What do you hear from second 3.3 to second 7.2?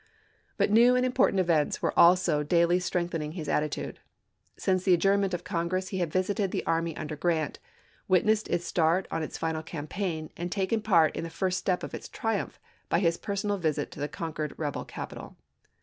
his attitude. Since the adjournment of Congress he had visited the army under